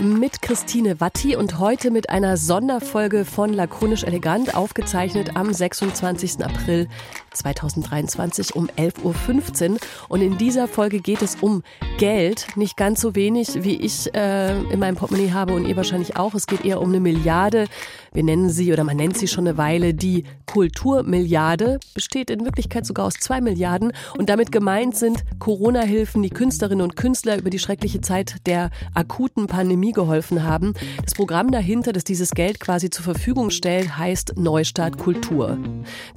[0.00, 6.44] mit Christine Watti und heute mit einer Sonderfolge von Lakonisch Elegant, aufgezeichnet am 26.
[6.44, 6.88] April
[7.32, 9.78] 2023 um 11.15 Uhr.
[10.08, 11.62] Und in dieser Folge geht es um
[11.98, 16.16] Geld, nicht ganz so wenig, wie ich äh, in meinem Portemonnaie habe und ihr wahrscheinlich
[16.16, 16.34] auch.
[16.34, 17.66] Es geht eher um eine Milliarde.
[18.12, 22.86] Wir nennen sie oder man nennt sie schon eine Weile die Kulturmilliarde, besteht in Wirklichkeit
[22.86, 23.92] sogar aus zwei Milliarden.
[24.16, 29.46] Und damit gemeint sind Corona-Hilfen, die Künstlerinnen und Künstler über die schreckliche Zeit der akuten
[29.46, 30.74] Pandemie Pandemie geholfen haben.
[31.02, 35.58] Das Programm dahinter, das dieses Geld quasi zur Verfügung stellt, heißt Neustart Kultur.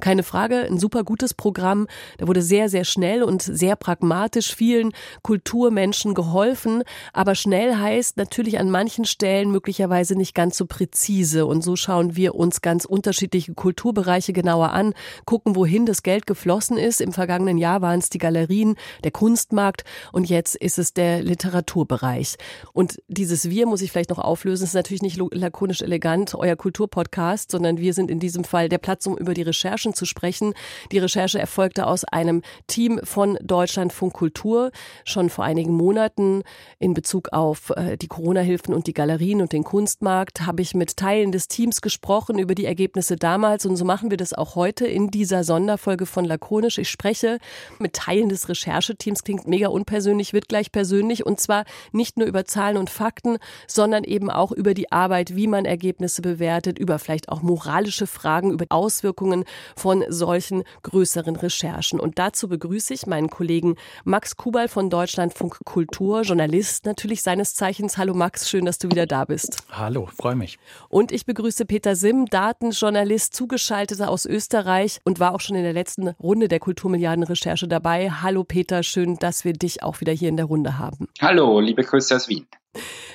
[0.00, 1.86] Keine Frage, ein super gutes Programm.
[2.18, 6.82] Da wurde sehr, sehr schnell und sehr pragmatisch vielen Kulturmenschen geholfen.
[7.12, 11.46] Aber schnell heißt natürlich an manchen Stellen möglicherweise nicht ganz so präzise.
[11.46, 14.94] Und so schauen wir uns ganz unterschiedliche Kulturbereiche genauer an,
[15.24, 17.00] gucken, wohin das Geld geflossen ist.
[17.00, 22.36] Im vergangenen Jahr waren es die Galerien, der Kunstmarkt und jetzt ist es der Literaturbereich.
[22.72, 26.56] Und dieses Wir wir, muss ich vielleicht noch auflösen, ist natürlich nicht lakonisch elegant, euer
[26.56, 30.52] Kulturpodcast, sondern wir sind in diesem Fall der Platz, um über die Recherchen zu sprechen.
[30.90, 34.72] Die Recherche erfolgte aus einem Team von Deutschlandfunk Kultur
[35.04, 36.42] schon vor einigen Monaten.
[36.80, 40.96] In Bezug auf äh, die Corona-Hilfen und die Galerien und den Kunstmarkt habe ich mit
[40.96, 43.64] Teilen des Teams gesprochen über die Ergebnisse damals.
[43.64, 46.78] Und so machen wir das auch heute in dieser Sonderfolge von Lakonisch.
[46.78, 47.38] Ich spreche
[47.78, 51.24] mit Teilen des Rechercheteams, klingt mega unpersönlich, wird gleich persönlich.
[51.24, 55.46] Und zwar nicht nur über Zahlen und Fakten, sondern eben auch über die Arbeit, wie
[55.46, 59.44] man Ergebnisse bewertet, über vielleicht auch moralische Fragen, über Auswirkungen
[59.76, 62.00] von solchen größeren Recherchen.
[62.00, 67.96] Und dazu begrüße ich meinen Kollegen Max Kubal von Deutschlandfunk Kultur, Journalist natürlich seines Zeichens.
[67.96, 69.58] Hallo Max, schön, dass du wieder da bist.
[69.70, 70.58] Hallo, freue mich.
[70.88, 75.72] Und ich begrüße Peter Sim, Datenjournalist, zugeschalteter aus Österreich und war auch schon in der
[75.72, 78.10] letzten Runde der Kulturmilliarden-Recherche dabei.
[78.10, 81.08] Hallo Peter, schön, dass wir dich auch wieder hier in der Runde haben.
[81.20, 82.46] Hallo, liebe Grüße aus Wien.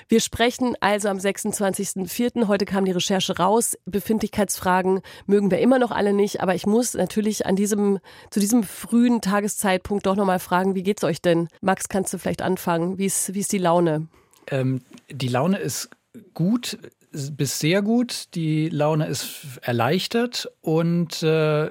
[0.07, 2.47] Wir sprechen also am 26.04.
[2.47, 3.77] Heute kam die Recherche raus.
[3.85, 8.63] Befindlichkeitsfragen mögen wir immer noch alle nicht, aber ich muss natürlich an diesem, zu diesem
[8.63, 11.49] frühen Tageszeitpunkt doch nochmal fragen, wie geht's euch denn?
[11.61, 12.97] Max, kannst du vielleicht anfangen?
[12.97, 14.07] Wie ist, wie ist die Laune?
[14.49, 15.89] Ähm, die Laune ist
[16.33, 16.77] gut
[17.11, 18.35] bis sehr gut.
[18.35, 21.69] Die Laune ist erleichtert und äh,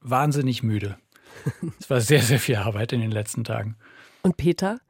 [0.00, 0.98] wahnsinnig müde.
[1.80, 3.76] Es war sehr, sehr viel Arbeit in den letzten Tagen.
[4.22, 4.80] Und Peter?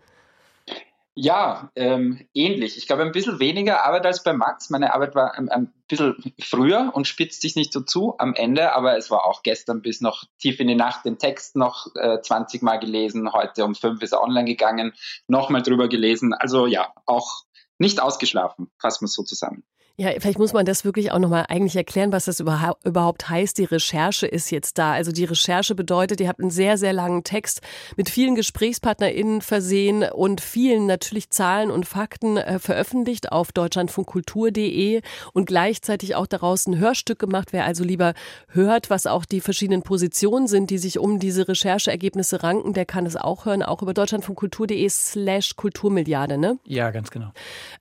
[1.15, 2.79] Ja, ähm, ähnlich.
[2.79, 4.71] Ich glaube, ein bisschen weniger Arbeit als bei Max.
[4.71, 8.75] Meine Arbeit war ein, ein bisschen früher und spitzt sich nicht so zu am Ende,
[8.75, 12.23] aber es war auch gestern bis noch tief in die Nacht den Text noch äh,
[12.23, 13.31] 20 Mal gelesen.
[13.31, 14.95] Heute um fünf ist er online gegangen,
[15.27, 16.33] nochmal drüber gelesen.
[16.33, 17.43] Also ja, auch
[17.77, 19.65] nicht ausgeschlafen, fassen wir es so zusammen.
[19.99, 23.59] Ja, vielleicht muss man das wirklich auch nochmal eigentlich erklären, was das überhaupt heißt.
[23.59, 24.93] Die Recherche ist jetzt da.
[24.93, 27.61] Also die Recherche bedeutet, ihr habt einen sehr, sehr langen Text
[27.97, 35.03] mit vielen GesprächspartnerInnen versehen und vielen natürlich Zahlen und Fakten äh, veröffentlicht auf deutschlandfunkkultur.de
[35.35, 37.49] und gleichzeitig auch daraus ein Hörstück gemacht.
[37.53, 38.15] Wer also lieber
[38.49, 43.05] hört, was auch die verschiedenen Positionen sind, die sich um diese Rechercheergebnisse ranken, der kann
[43.05, 46.59] es auch hören, auch über deutschlandfunkkultur.de slash Kulturmilliarde, ne?
[46.65, 47.31] Ja, ganz genau.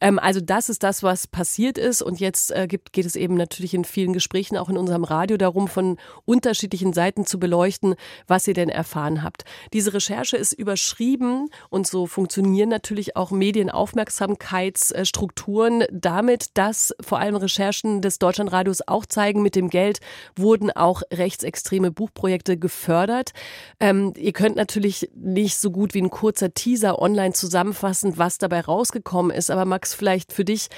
[0.01, 3.35] Ähm, also das ist das, was passiert ist und jetzt äh, gibt, geht es eben
[3.35, 7.95] natürlich in vielen Gesprächen, auch in unserem Radio, darum, von unterschiedlichen Seiten zu beleuchten,
[8.27, 9.43] was ihr denn erfahren habt.
[9.73, 18.01] Diese Recherche ist überschrieben und so funktionieren natürlich auch Medienaufmerksamkeitsstrukturen damit, dass vor allem Recherchen
[18.01, 19.99] des Deutschlandradios auch zeigen, mit dem Geld
[20.35, 23.31] wurden auch rechtsextreme Buchprojekte gefördert.
[23.79, 28.61] Ähm, ihr könnt natürlich nicht so gut wie ein kurzer Teaser online zusammenfassen, was dabei
[28.61, 30.69] rausgekommen ist, aber Max, vielleicht für dich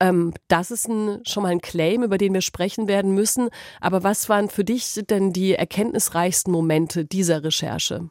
[0.00, 3.50] ähm, das ist ein, schon mal ein Claim, über den wir sprechen werden müssen.
[3.80, 8.08] Aber was waren für dich denn die erkenntnisreichsten Momente dieser Recherche?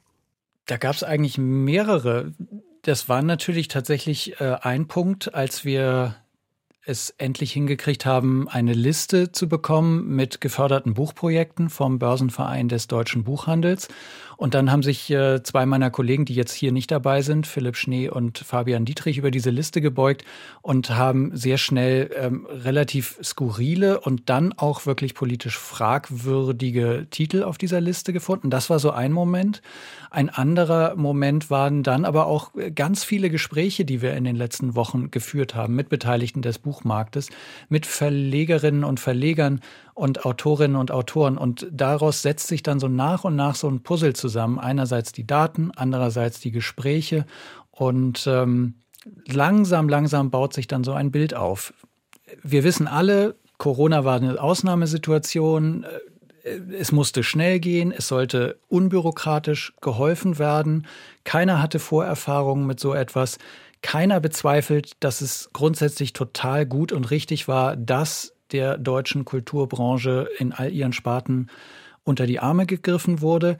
[0.65, 2.33] Da gab es eigentlich mehrere.
[2.81, 6.15] Das war natürlich tatsächlich äh, ein Punkt, als wir
[6.87, 13.25] es endlich hingekriegt haben, eine Liste zu bekommen mit geförderten Buchprojekten vom Börsenverein des deutschen
[13.25, 13.90] Buchhandels.
[14.37, 17.75] Und dann haben sich äh, zwei meiner Kollegen, die jetzt hier nicht dabei sind, Philipp
[17.75, 20.23] Schnee und Fabian Dietrich, über diese Liste gebeugt
[20.61, 27.57] und haben sehr schnell ähm, relativ skurrile und dann auch wirklich politisch fragwürdige Titel auf
[27.57, 28.51] dieser Liste gefunden.
[28.51, 29.63] Das war so ein Moment.
[30.11, 34.75] Ein anderer Moment waren dann aber auch ganz viele Gespräche, die wir in den letzten
[34.75, 37.29] Wochen geführt haben mit Beteiligten des Buchmarktes,
[37.69, 39.61] mit Verlegerinnen und Verlegern
[39.97, 41.40] und Autorinnen und Autoren.
[41.40, 44.59] Und daraus setzt sich dann so nach und nach so ein Puzzle zusammen.
[44.59, 47.26] Einerseits die Daten, andererseits die Gespräche.
[47.72, 48.76] Und ähm,
[49.26, 51.73] langsam, langsam baut sich dann so ein Bild auf.
[52.44, 55.88] Wir wissen alle, Corona war eine Ausnahmesituation.
[56.72, 60.85] Es musste schnell gehen, es sollte unbürokratisch geholfen werden.
[61.23, 63.40] Keiner hatte Vorerfahrungen mit so etwas.
[63.82, 70.52] Keiner bezweifelt, dass es grundsätzlich total gut und richtig war, dass der deutschen Kulturbranche in
[70.52, 71.49] all ihren Sparten
[72.03, 73.58] unter die Arme gegriffen wurde.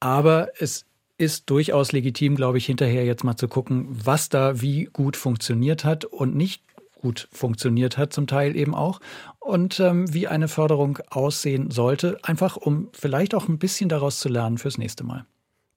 [0.00, 0.84] Aber es
[1.16, 5.84] ist durchaus legitim, glaube ich, hinterher jetzt mal zu gucken, was da wie gut funktioniert
[5.84, 6.62] hat und nicht
[7.00, 9.00] gut funktioniert hat, zum Teil eben auch,
[9.40, 14.28] und ähm, wie eine Förderung aussehen sollte, einfach um vielleicht auch ein bisschen daraus zu
[14.28, 15.24] lernen fürs nächste Mal.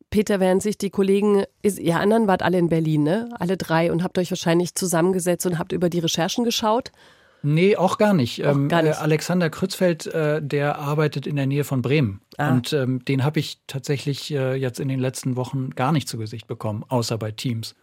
[0.09, 3.29] Peter, während sich die Kollegen, ihr anderen wart alle in Berlin, ne?
[3.39, 6.91] Alle drei und habt euch wahrscheinlich zusammengesetzt und habt über die Recherchen geschaut.
[7.43, 8.45] Nee, auch gar nicht.
[8.45, 8.97] Auch ähm, gar nicht.
[8.97, 12.21] Äh, Alexander Krützfeld, äh, der arbeitet in der Nähe von Bremen.
[12.37, 12.51] Ah.
[12.51, 16.17] Und ähm, den habe ich tatsächlich äh, jetzt in den letzten Wochen gar nicht zu
[16.17, 17.75] Gesicht bekommen, außer bei Teams.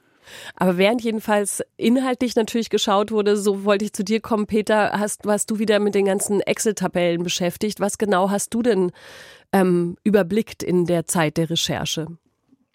[0.56, 5.24] Aber während jedenfalls inhaltlich natürlich geschaut wurde, so wollte ich zu dir kommen, Peter, hast,
[5.24, 7.80] warst du wieder mit den ganzen Excel-Tabellen beschäftigt.
[7.80, 8.92] Was genau hast du denn
[9.52, 12.06] ähm, überblickt in der Zeit der Recherche?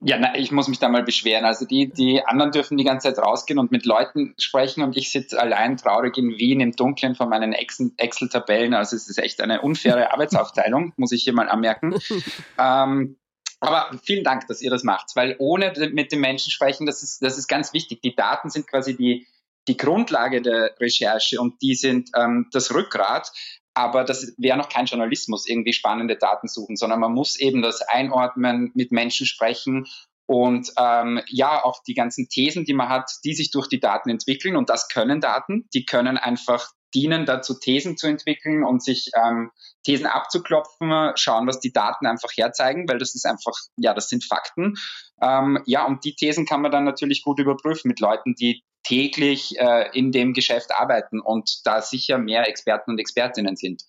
[0.06, 1.46] Ja, na, ich muss mich da mal beschweren.
[1.46, 5.12] Also die, die anderen dürfen die ganze Zeit rausgehen und mit Leuten sprechen und ich
[5.12, 8.74] sitze allein traurig in Wien im Dunkeln von meinen Excel-Tabellen.
[8.74, 11.96] Also es ist echt eine unfaire Arbeitsaufteilung, muss ich hier mal anmerken.
[12.60, 13.18] ähm,
[13.62, 17.24] aber vielen Dank, dass ihr das macht, weil ohne mit den Menschen sprechen, das ist,
[17.24, 18.02] das ist ganz wichtig.
[18.02, 19.26] Die Daten sind quasi die,
[19.70, 23.32] die Grundlage der Recherche und die sind ähm, das Rückgrat.
[23.74, 27.82] Aber das wäre noch kein Journalismus, irgendwie spannende Daten suchen, sondern man muss eben das
[27.82, 29.88] einordnen, mit Menschen sprechen
[30.26, 34.10] und ähm, ja, auch die ganzen Thesen, die man hat, die sich durch die Daten
[34.10, 34.56] entwickeln.
[34.56, 35.68] Und das können Daten.
[35.74, 39.52] Die können einfach dienen dazu, Thesen zu entwickeln und sich ähm,
[39.84, 44.24] Thesen abzuklopfen, schauen, was die Daten einfach herzeigen, weil das ist einfach, ja, das sind
[44.24, 44.76] Fakten.
[45.22, 49.58] Ähm, ja, und die Thesen kann man dann natürlich gut überprüfen mit Leuten, die täglich
[49.58, 53.84] äh, in dem Geschäft arbeiten und da sicher mehr Experten und Expertinnen sind.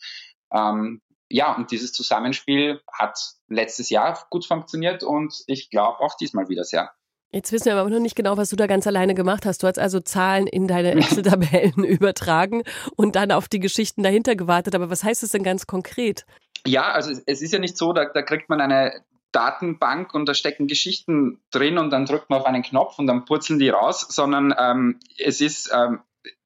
[0.52, 3.18] Ähm, ja, und dieses Zusammenspiel hat
[3.48, 6.92] letztes Jahr gut funktioniert und ich glaube auch diesmal wieder sehr.
[7.34, 9.60] Jetzt wissen wir aber noch nicht genau, was du da ganz alleine gemacht hast.
[9.60, 12.62] Du hast also Zahlen in deine Excel-Tabellen übertragen
[12.94, 14.76] und dann auf die Geschichten dahinter gewartet.
[14.76, 16.26] Aber was heißt das denn ganz konkret?
[16.64, 19.02] Ja, also es ist ja nicht so, da, da kriegt man eine
[19.32, 23.24] Datenbank und da stecken Geschichten drin und dann drückt man auf einen Knopf und dann
[23.24, 26.02] purzeln die raus, sondern ähm, es ist ähm,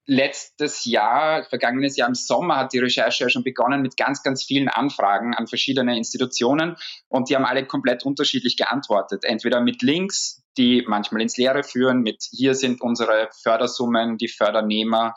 [0.06, 4.42] letztes Jahr, vergangenes Jahr im Sommer hat die Recherche ja schon begonnen mit ganz, ganz
[4.42, 6.76] vielen Anfragen an verschiedene Institutionen
[7.08, 9.24] und die haben alle komplett unterschiedlich geantwortet.
[9.24, 15.14] Entweder mit Links, die manchmal ins Leere führen, mit hier sind unsere Fördersummen, die Fördernehmer,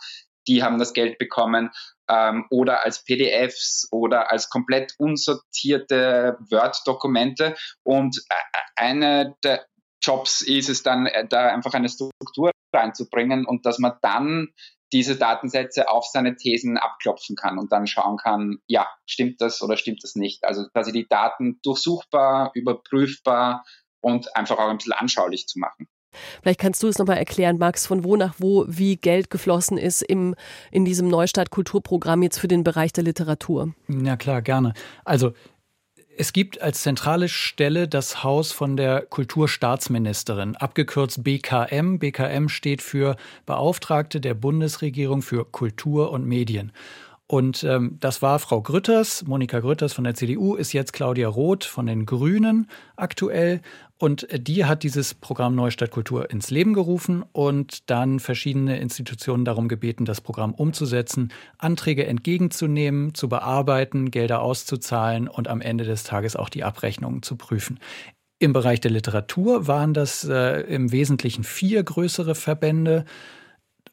[0.47, 1.71] die haben das Geld bekommen
[2.07, 7.55] ähm, oder als PDFs oder als komplett unsortierte Word-Dokumente.
[7.83, 9.65] Und äh, eine der
[10.01, 14.49] Jobs ist es dann, äh, da einfach eine Struktur reinzubringen und dass man dann
[14.93, 19.77] diese Datensätze auf seine Thesen abklopfen kann und dann schauen kann, ja, stimmt das oder
[19.77, 20.43] stimmt das nicht.
[20.43, 23.63] Also quasi die Daten durchsuchbar, überprüfbar
[24.01, 25.87] und einfach auch ein bisschen anschaulich zu machen.
[26.41, 30.01] Vielleicht kannst du es nochmal erklären, Max, von wo nach wo, wie Geld geflossen ist
[30.01, 30.35] im,
[30.69, 33.73] in diesem Neustart Kulturprogramm jetzt für den Bereich der Literatur.
[33.87, 34.73] Ja klar, gerne.
[35.05, 35.31] Also
[36.17, 41.99] es gibt als zentrale Stelle das Haus von der Kulturstaatsministerin, abgekürzt BKM.
[41.99, 43.15] BKM steht für
[43.45, 46.73] Beauftragte der Bundesregierung für Kultur und Medien.
[47.27, 51.63] Und ähm, das war Frau Grütters, Monika Grütters von der CDU, ist jetzt Claudia Roth
[51.63, 53.61] von den Grünen aktuell.
[54.01, 59.67] Und die hat dieses Programm Neustadt Kultur ins Leben gerufen und dann verschiedene Institutionen darum
[59.67, 66.35] gebeten, das Programm umzusetzen, Anträge entgegenzunehmen, zu bearbeiten, Gelder auszuzahlen und am Ende des Tages
[66.35, 67.79] auch die Abrechnungen zu prüfen.
[68.39, 73.05] Im Bereich der Literatur waren das äh, im Wesentlichen vier größere Verbände.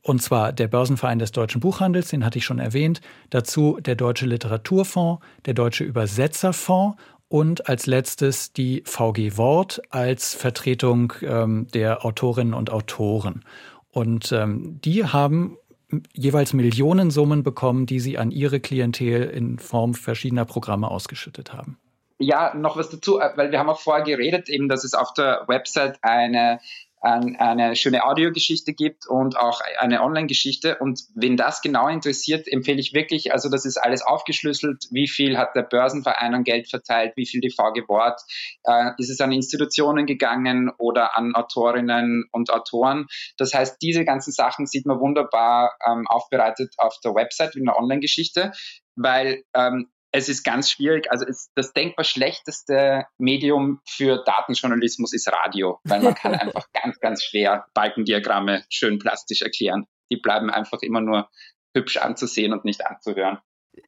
[0.01, 4.25] Und zwar der Börsenverein des deutschen Buchhandels, den hatte ich schon erwähnt, dazu der Deutsche
[4.25, 6.97] Literaturfonds, der Deutsche Übersetzerfonds
[7.29, 13.45] und als letztes die VG Wort als Vertretung ähm, der Autorinnen und Autoren.
[13.91, 15.59] Und ähm, die haben
[16.13, 21.79] jeweils Millionensummen bekommen, die sie an ihre Klientel in Form verschiedener Programme ausgeschüttet haben.
[22.19, 25.15] Ja, noch was dazu, äh, weil wir haben auch vorher geredet, eben, dass es auf
[25.15, 26.61] der Website eine
[27.01, 30.79] ein, eine schöne Audiogeschichte gibt und auch eine Online-Geschichte.
[30.79, 35.39] Und wenn das genau interessiert, empfehle ich wirklich, also das ist alles aufgeschlüsselt, wie viel
[35.39, 38.21] hat der Börsenverein an Geld verteilt, wie viel die VG Wort,
[38.65, 43.07] äh, ist es an Institutionen gegangen oder an Autorinnen und Autoren.
[43.37, 47.79] Das heißt, diese ganzen Sachen sieht man wunderbar ähm, aufbereitet auf der Website in der
[47.79, 48.53] Online-Geschichte
[48.99, 51.11] weil ähm, es ist ganz schwierig.
[51.11, 56.99] Also es, das denkbar schlechteste Medium für Datenjournalismus ist Radio, weil man kann einfach ganz,
[57.01, 59.87] ganz schwer Balkendiagramme schön plastisch erklären.
[60.11, 61.29] Die bleiben einfach immer nur
[61.77, 63.39] hübsch anzusehen und nicht anzuhören.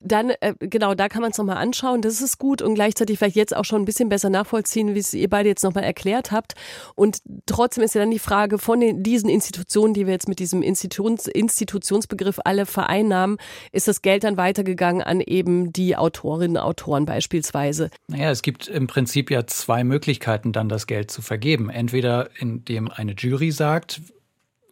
[0.01, 2.03] Dann, äh, genau, da kann man es nochmal anschauen.
[2.03, 5.15] Das ist gut und gleichzeitig vielleicht jetzt auch schon ein bisschen besser nachvollziehen, wie es
[5.15, 6.55] ihr beide jetzt nochmal erklärt habt.
[6.95, 10.39] Und trotzdem ist ja dann die Frage von den, diesen Institutionen, die wir jetzt mit
[10.39, 13.39] diesem Institutions, Institutionsbegriff alle vereinnahmen,
[13.73, 17.91] ist das Geld dann weitergegangen an eben die Autorinnen und Autoren beispielsweise?
[18.09, 21.71] Naja, es gibt im Prinzip ja zwei Möglichkeiten, dann das Geld zu vergeben.
[21.71, 24.01] Entweder indem eine Jury sagt,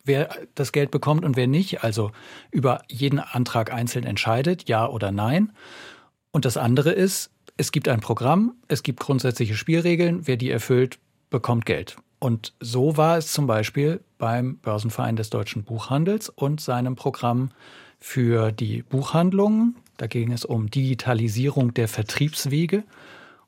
[0.09, 2.11] wer das Geld bekommt und wer nicht, also
[2.50, 5.53] über jeden Antrag einzeln entscheidet, ja oder nein.
[6.33, 10.99] Und das andere ist, es gibt ein Programm, es gibt grundsätzliche Spielregeln, wer die erfüllt,
[11.31, 11.97] bekommt Geld.
[12.19, 17.50] Und so war es zum Beispiel beim Börsenverein des deutschen Buchhandels und seinem Programm
[18.00, 19.77] für die Buchhandlungen.
[19.97, 22.85] Da ging es um Digitalisierung der Vertriebswege.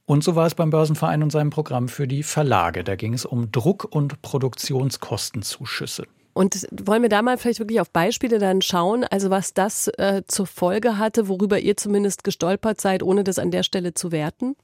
[0.06, 2.82] Und so war es beim Börsenverein und seinem Programm für die Verlage.
[2.82, 6.06] Da ging es um Druck- und Produktionskostenzuschüsse.
[6.32, 10.22] Und wollen wir da mal vielleicht wirklich auf Beispiele dann schauen, also was das äh,
[10.28, 14.56] zur Folge hatte, worüber ihr zumindest gestolpert seid, ohne das an der Stelle zu werten?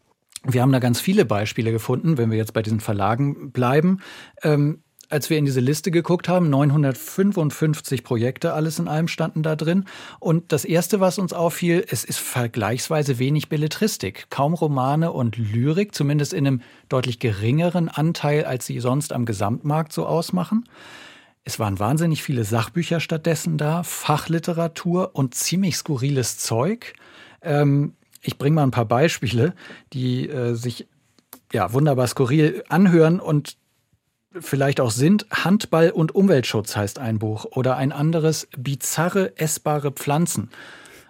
[0.45, 4.01] Wir haben da ganz viele Beispiele gefunden, wenn wir jetzt bei diesen Verlagen bleiben.
[4.43, 9.55] Ähm, als wir in diese Liste geguckt haben, 955 Projekte, alles in allem standen da
[9.55, 9.85] drin.
[10.19, 14.27] Und das Erste, was uns auffiel, es ist vergleichsweise wenig Belletristik.
[14.31, 19.93] Kaum Romane und Lyrik, zumindest in einem deutlich geringeren Anteil, als sie sonst am Gesamtmarkt
[19.93, 20.65] so ausmachen.
[21.49, 26.95] Es waren wahnsinnig viele Sachbücher stattdessen da, Fachliteratur und ziemlich skurriles Zeug.
[27.41, 29.55] Ähm, ich bringe mal ein paar Beispiele,
[29.93, 30.89] die äh, sich
[31.53, 33.57] ja wunderbar skurril anhören und
[34.33, 35.25] vielleicht auch sind.
[35.31, 40.51] Handball und Umweltschutz heißt ein Buch oder ein anderes bizarre essbare Pflanzen.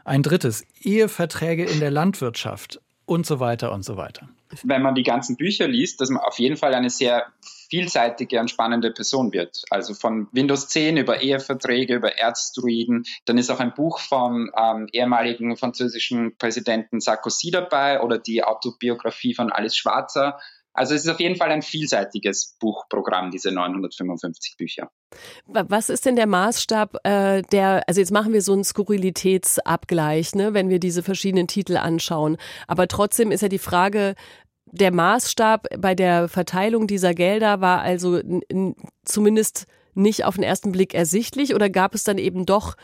[0.04, 4.28] Ein drittes Eheverträge in der Landwirtschaft und so weiter und so weiter.
[4.62, 7.24] Wenn man die ganzen Bücher liest, dass man auf jeden Fall eine sehr
[7.68, 9.62] vielseitige und spannende Person wird.
[9.70, 13.04] Also von Windows 10 über Eheverträge, über Erzdruiden.
[13.24, 19.34] Dann ist auch ein Buch vom ähm, ehemaligen französischen Präsidenten Sarkozy dabei oder die Autobiografie
[19.34, 20.38] von Alice Schwarzer.
[20.76, 24.90] Also es ist auf jeden Fall ein vielseitiges Buchprogramm, diese 955 Bücher.
[25.46, 30.52] Was ist denn der Maßstab äh, der, also jetzt machen wir so einen Skurrilitätsabgleich, ne,
[30.52, 32.36] wenn wir diese verschiedenen Titel anschauen.
[32.68, 34.14] Aber trotzdem ist ja die Frage,
[34.72, 38.20] der Maßstab bei der Verteilung dieser Gelder war also
[39.04, 42.76] zumindest nicht auf den ersten Blick ersichtlich oder gab es dann eben doch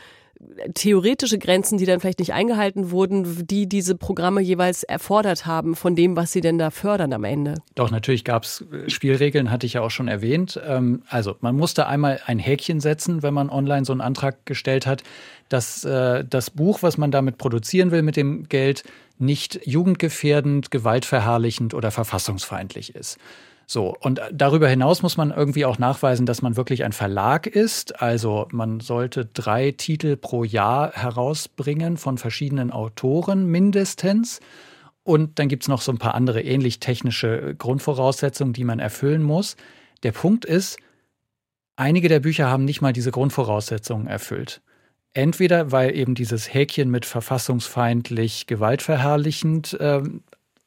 [0.73, 5.95] theoretische Grenzen, die dann vielleicht nicht eingehalten wurden, die diese Programme jeweils erfordert haben von
[5.95, 7.55] dem, was sie denn da fördern am Ende?
[7.75, 10.59] Doch, natürlich gab es äh, Spielregeln, hatte ich ja auch schon erwähnt.
[10.65, 14.85] Ähm, also man musste einmal ein Häkchen setzen, wenn man online so einen Antrag gestellt
[14.85, 15.03] hat,
[15.49, 18.83] dass äh, das Buch, was man damit produzieren will mit dem Geld,
[19.17, 23.17] nicht jugendgefährdend, gewaltverherrlichend oder verfassungsfeindlich ist.
[23.65, 28.01] So, und darüber hinaus muss man irgendwie auch nachweisen, dass man wirklich ein Verlag ist.
[28.01, 34.41] Also man sollte drei Titel pro Jahr herausbringen von verschiedenen Autoren mindestens.
[35.03, 39.23] Und dann gibt es noch so ein paar andere ähnlich technische Grundvoraussetzungen, die man erfüllen
[39.23, 39.55] muss.
[40.03, 40.77] Der Punkt ist,
[41.75, 44.61] einige der Bücher haben nicht mal diese Grundvoraussetzungen erfüllt.
[45.13, 50.01] Entweder weil eben dieses Häkchen mit verfassungsfeindlich, gewaltverherrlichend äh,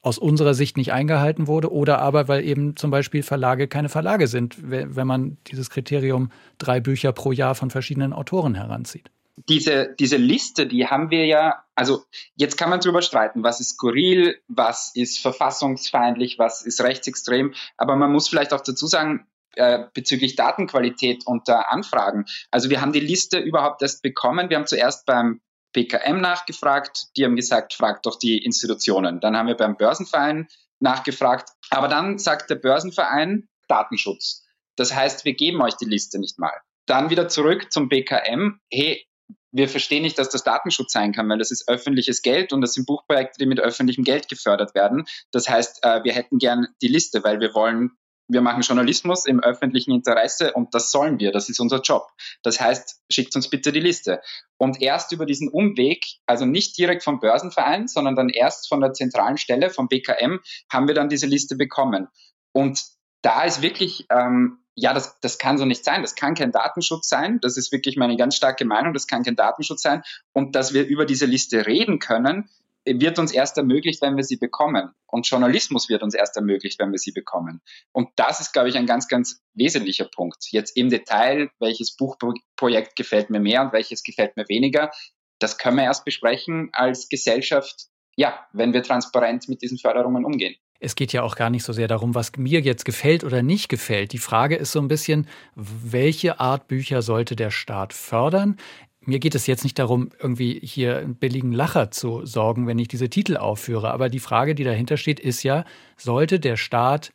[0.07, 4.29] aus unserer Sicht nicht eingehalten wurde oder aber weil eben zum Beispiel Verlage keine Verlage
[4.29, 9.11] sind, wenn man dieses Kriterium drei Bücher pro Jahr von verschiedenen Autoren heranzieht.
[9.49, 12.05] Diese, diese Liste, die haben wir ja, also
[12.37, 17.97] jetzt kann man darüber streiten, was ist skurril, was ist verfassungsfeindlich, was ist rechtsextrem, aber
[17.97, 19.27] man muss vielleicht auch dazu sagen,
[19.57, 22.25] äh, bezüglich Datenqualität unter Anfragen.
[22.51, 24.51] Also wir haben die Liste überhaupt erst bekommen.
[24.51, 25.41] Wir haben zuerst beim
[25.73, 29.21] BKM nachgefragt, die haben gesagt, fragt doch die Institutionen.
[29.21, 30.49] Dann haben wir beim Börsenverein
[30.81, 34.45] nachgefragt, aber dann sagt der Börsenverein Datenschutz.
[34.77, 36.55] Das heißt, wir geben euch die Liste nicht mal.
[36.87, 38.61] Dann wieder zurück zum BKM.
[38.71, 39.07] Hey,
[39.53, 42.75] wir verstehen nicht, dass das Datenschutz sein kann, weil das ist öffentliches Geld und das
[42.75, 45.05] sind Buchprojekte, die mit öffentlichem Geld gefördert werden.
[45.31, 47.93] Das heißt, äh, wir hätten gern die Liste, weil wir wollen
[48.29, 52.09] wir machen Journalismus im öffentlichen Interesse und das sollen wir, das ist unser Job.
[52.43, 54.21] Das heißt, schickt uns bitte die Liste.
[54.57, 58.93] Und erst über diesen Umweg, also nicht direkt vom Börsenverein, sondern dann erst von der
[58.93, 60.41] zentralen Stelle, vom BKM,
[60.71, 62.09] haben wir dann diese Liste bekommen.
[62.53, 62.83] Und
[63.23, 66.03] da ist wirklich, ähm, ja, das, das kann so nicht sein.
[66.03, 67.39] Das kann kein Datenschutz sein.
[67.41, 68.93] Das ist wirklich meine ganz starke Meinung.
[68.93, 70.03] Das kann kein Datenschutz sein.
[70.33, 72.49] Und dass wir über diese Liste reden können,
[72.87, 74.93] wird uns erst ermöglicht, wenn wir sie bekommen.
[75.07, 77.61] Und Journalismus wird uns erst ermöglicht, wenn wir sie bekommen.
[77.93, 80.47] Und das ist, glaube ich, ein ganz, ganz wesentlicher Punkt.
[80.51, 84.91] Jetzt im Detail, welches Buchprojekt gefällt mir mehr und welches gefällt mir weniger,
[85.39, 90.57] das können wir erst besprechen als Gesellschaft, ja, wenn wir transparent mit diesen Förderungen umgehen.
[90.79, 93.69] Es geht ja auch gar nicht so sehr darum, was mir jetzt gefällt oder nicht
[93.69, 94.13] gefällt.
[94.13, 98.59] Die Frage ist so ein bisschen, welche Art Bücher sollte der Staat fördern?
[99.07, 102.89] Mir geht es jetzt nicht darum, irgendwie hier einen billigen Lacher zu sorgen, wenn ich
[102.89, 103.93] diese Titel aufführe.
[103.93, 105.65] Aber die Frage, die dahinter steht, ist ja,
[105.97, 107.13] sollte der Staat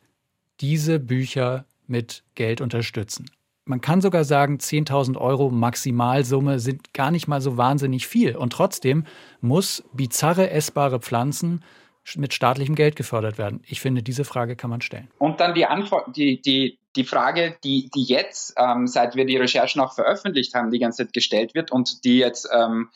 [0.60, 3.30] diese Bücher mit Geld unterstützen?
[3.64, 8.36] Man kann sogar sagen, 10.000 Euro Maximalsumme sind gar nicht mal so wahnsinnig viel.
[8.36, 9.04] Und trotzdem
[9.40, 11.62] muss bizarre essbare Pflanzen
[12.16, 13.60] mit staatlichem Geld gefördert werden?
[13.66, 15.08] Ich finde, diese Frage kann man stellen.
[15.18, 19.36] Und dann die Antwort, die, die, die Frage, die, die jetzt, ähm, seit wir die
[19.36, 22.90] Recherchen auch veröffentlicht haben, die ganze Zeit gestellt wird und die jetzt, ähm,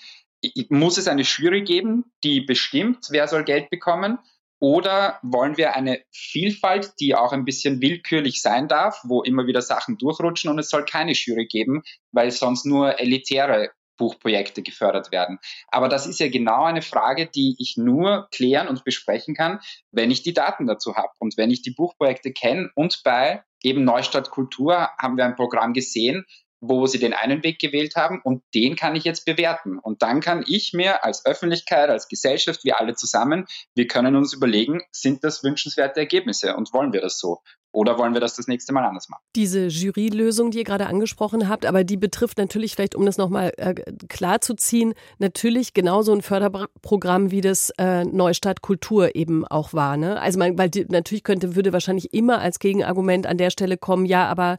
[0.68, 4.18] muss es eine Jury geben, die bestimmt, wer soll Geld bekommen?
[4.58, 9.60] Oder wollen wir eine Vielfalt, die auch ein bisschen willkürlich sein darf, wo immer wieder
[9.60, 15.38] Sachen durchrutschen und es soll keine Jury geben, weil sonst nur elitäre Buchprojekte gefördert werden.
[15.68, 19.60] Aber das ist ja genau eine Frage, die ich nur klären und besprechen kann,
[19.90, 22.70] wenn ich die Daten dazu habe und wenn ich die Buchprojekte kenne.
[22.74, 26.24] Und bei eben Neustadt Kultur haben wir ein Programm gesehen,
[26.60, 29.78] wo sie den einen Weg gewählt haben und den kann ich jetzt bewerten.
[29.78, 34.32] Und dann kann ich mir als Öffentlichkeit, als Gesellschaft, wir alle zusammen, wir können uns
[34.32, 37.40] überlegen, sind das wünschenswerte Ergebnisse und wollen wir das so?
[37.72, 39.20] Oder wollen wir das das nächste Mal anders machen?
[39.34, 43.52] Diese Jurylösung, die ihr gerade angesprochen habt, aber die betrifft natürlich, vielleicht um das nochmal
[43.58, 43.74] äh,
[44.08, 49.98] klar zu ziehen, natürlich genauso ein Förderprogramm, wie das äh, Neustadt Kultur eben auch war.
[49.98, 50.18] Ne?
[50.18, 54.06] Also man, weil die, natürlich könnte, würde wahrscheinlich immer als Gegenargument an der Stelle kommen,
[54.06, 54.56] ja, aber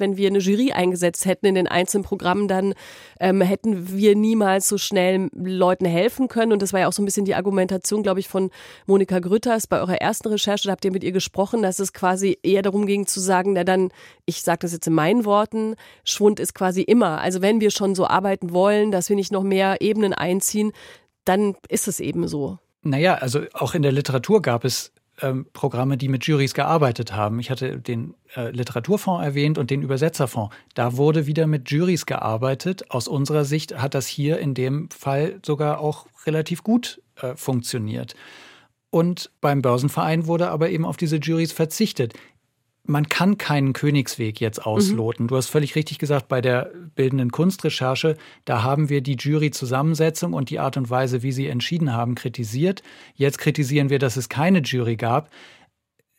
[0.00, 2.74] wenn wir eine Jury eingesetzt hätten in den einzelnen Programmen, dann
[3.20, 6.52] ähm, hätten wir niemals so schnell Leuten helfen können.
[6.52, 8.50] Und das war ja auch so ein bisschen die Argumentation, glaube ich, von
[8.86, 10.68] Monika Grütters bei eurer ersten Recherche.
[10.68, 13.64] Da habt ihr mit ihr gesprochen, dass es quasi eher darum ging zu sagen, na
[13.64, 13.90] dann,
[14.26, 15.74] ich sage das jetzt in meinen Worten,
[16.04, 17.20] Schwund ist quasi immer.
[17.20, 20.72] Also wenn wir schon so arbeiten wollen, dass wir nicht noch mehr Ebenen einziehen,
[21.24, 22.58] dann ist es eben so.
[22.82, 27.40] Naja, also auch in der Literatur gab es ähm, Programme, die mit Juries gearbeitet haben.
[27.40, 30.54] Ich hatte den äh, Literaturfonds erwähnt und den Übersetzerfonds.
[30.74, 32.90] Da wurde wieder mit Juries gearbeitet.
[32.90, 38.14] Aus unserer Sicht hat das hier in dem Fall sogar auch relativ gut äh, funktioniert.
[38.90, 42.14] Und beim Börsenverein wurde aber eben auf diese Juries verzichtet
[42.88, 45.26] man kann keinen Königsweg jetzt ausloten.
[45.26, 45.28] Mhm.
[45.28, 50.48] Du hast völlig richtig gesagt, bei der bildenden Kunstrecherche, da haben wir die Jury-Zusammensetzung und
[50.48, 52.82] die Art und Weise, wie sie entschieden haben, kritisiert.
[53.14, 55.30] Jetzt kritisieren wir, dass es keine Jury gab.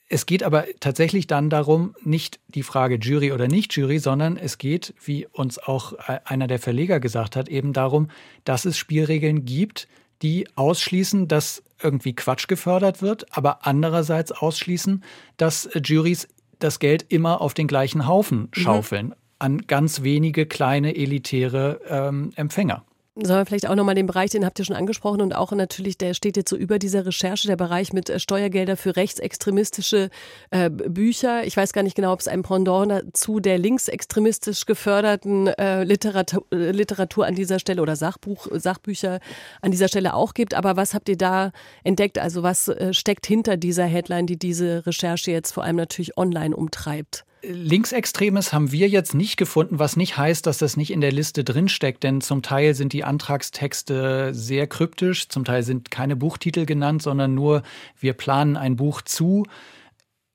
[0.07, 4.59] Es geht aber tatsächlich dann darum, nicht die Frage Jury oder nicht Jury, sondern es
[4.59, 5.93] geht, wie uns auch
[6.25, 8.09] einer der Verleger gesagt hat, eben darum,
[8.43, 9.87] dass es Spielregeln gibt,
[10.21, 15.03] die ausschließen, dass irgendwie Quatsch gefördert wird, aber andererseits ausschließen,
[15.37, 16.27] dass Juries
[16.59, 18.49] das Geld immer auf den gleichen Haufen mhm.
[18.51, 19.13] schaufeln, mhm.
[19.39, 22.83] an ganz wenige kleine elitäre ähm, Empfänger.
[23.21, 25.97] Sollen wir vielleicht auch nochmal den Bereich, den habt ihr schon angesprochen und auch natürlich,
[25.97, 30.09] der steht jetzt so über dieser Recherche, der Bereich mit äh, Steuergelder für rechtsextremistische
[30.51, 31.43] äh, Bücher.
[31.43, 36.45] Ich weiß gar nicht genau, ob es ein Pendant dazu der linksextremistisch geförderten äh, Literatur,
[36.53, 39.19] äh, Literatur an dieser Stelle oder Sachbuch, Sachbücher
[39.61, 40.53] an dieser Stelle auch gibt.
[40.53, 41.51] Aber was habt ihr da
[41.83, 42.19] entdeckt?
[42.19, 46.55] Also was äh, steckt hinter dieser Headline, die diese Recherche jetzt vor allem natürlich online
[46.55, 47.25] umtreibt?
[47.41, 51.43] Linksextremes haben wir jetzt nicht gefunden, was nicht heißt, dass das nicht in der Liste
[51.43, 57.01] drinsteckt, denn zum Teil sind die Antragstexte sehr kryptisch, zum Teil sind keine Buchtitel genannt,
[57.01, 57.63] sondern nur
[57.99, 59.45] wir planen ein Buch zu.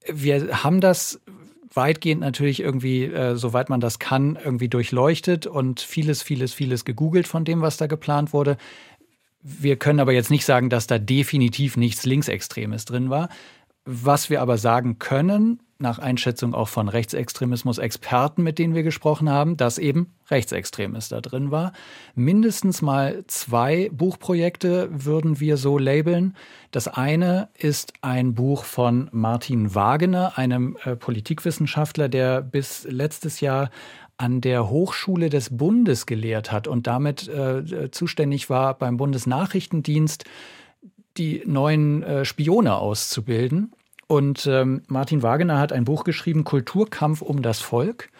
[0.07, 1.21] Wir haben das
[1.75, 7.27] weitgehend natürlich irgendwie, äh, soweit man das kann, irgendwie durchleuchtet und vieles, vieles, vieles gegoogelt
[7.27, 8.57] von dem, was da geplant wurde.
[9.43, 13.29] Wir können aber jetzt nicht sagen, dass da definitiv nichts Linksextremes drin war.
[13.85, 19.57] Was wir aber sagen können, nach Einschätzung auch von Rechtsextremismus-Experten, mit denen wir gesprochen haben,
[19.57, 21.73] dass eben Rechtsextremes da drin war.
[22.14, 26.35] Mindestens mal zwei Buchprojekte würden wir so labeln.
[26.70, 33.70] Das eine ist ein Buch von Martin Wagener, einem äh, Politikwissenschaftler, der bis letztes Jahr
[34.16, 40.25] an der Hochschule des Bundes gelehrt hat und damit äh, zuständig war beim Bundesnachrichtendienst
[41.16, 43.72] die neuen äh, Spione auszubilden.
[44.07, 48.11] Und ähm, Martin Wagener hat ein Buch geschrieben, Kulturkampf um das Volk.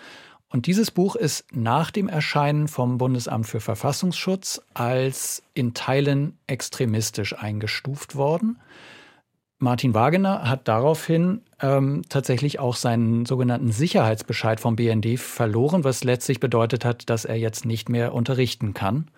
[0.49, 7.37] Und dieses Buch ist nach dem Erscheinen vom Bundesamt für Verfassungsschutz als in Teilen extremistisch
[7.37, 8.61] eingestuft worden.
[9.59, 16.39] Martin Wagener hat daraufhin ähm, tatsächlich auch seinen sogenannten Sicherheitsbescheid vom BND verloren, was letztlich
[16.39, 19.09] bedeutet hat, dass er jetzt nicht mehr unterrichten kann.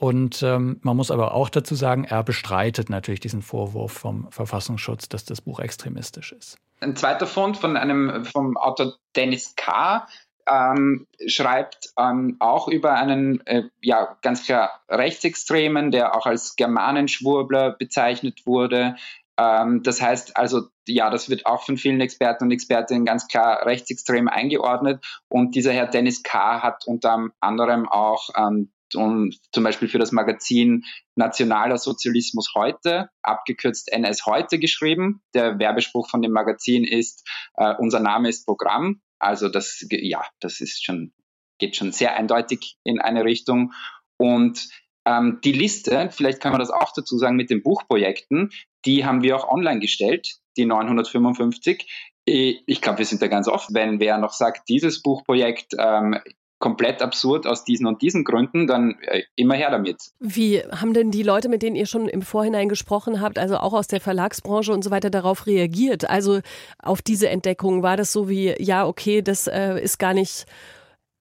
[0.00, 5.08] Und ähm, man muss aber auch dazu sagen, er bestreitet natürlich diesen Vorwurf vom Verfassungsschutz,
[5.08, 6.56] dass das Buch extremistisch ist.
[6.78, 10.06] Ein zweiter Fund von einem vom Autor Dennis K.
[10.48, 17.72] Ähm, schreibt ähm, auch über einen äh, ja ganz klar Rechtsextremen, der auch als Germanenschwurbler
[17.72, 18.94] bezeichnet wurde.
[19.36, 23.66] Ähm, das heißt also, ja, das wird auch von vielen Experten und Expertinnen ganz klar
[23.66, 25.04] rechtsextrem eingeordnet.
[25.28, 26.62] Und dieser Herr Dennis K.
[26.62, 33.92] hat unter anderem auch ähm, und zum Beispiel für das Magazin Nationaler Sozialismus heute, abgekürzt
[33.92, 35.22] NS heute geschrieben.
[35.34, 39.00] Der Werbespruch von dem Magazin ist, äh, unser Name ist Programm.
[39.18, 41.12] Also das, ja, das ist schon,
[41.58, 43.72] geht schon sehr eindeutig in eine Richtung.
[44.16, 44.68] Und
[45.04, 48.50] ähm, die Liste, vielleicht kann man das auch dazu sagen, mit den Buchprojekten,
[48.84, 52.14] die haben wir auch online gestellt, die 955.
[52.24, 53.74] Ich glaube, wir sind da ganz offen.
[53.74, 56.20] Wenn wer noch sagt, dieses Buchprojekt ähm,
[56.58, 60.10] komplett absurd aus diesen und diesen Gründen, dann äh, immer her damit.
[60.18, 63.72] Wie haben denn die Leute, mit denen ihr schon im Vorhinein gesprochen habt, also auch
[63.72, 66.10] aus der Verlagsbranche und so weiter, darauf reagiert?
[66.10, 66.40] Also
[66.82, 70.46] auf diese Entdeckung war das so wie, ja, okay, das äh, ist gar nicht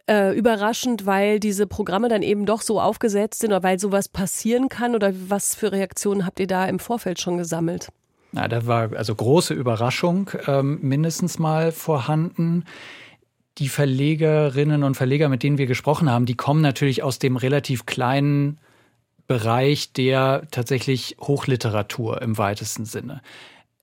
[0.10, 4.70] äh, überraschend, weil diese Programme dann eben doch so aufgesetzt sind oder weil sowas passieren
[4.70, 4.96] kann?
[4.96, 7.90] Oder was für Reaktionen habt ihr da im Vorfeld schon gesammelt?
[8.32, 12.66] Na, da war also große Überraschung ähm, mindestens mal vorhanden.
[13.58, 17.86] Die Verlegerinnen und Verleger, mit denen wir gesprochen haben, die kommen natürlich aus dem relativ
[17.86, 18.60] kleinen
[19.28, 23.22] Bereich der tatsächlich Hochliteratur im weitesten Sinne.